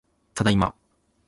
[0.33, 0.73] ただいま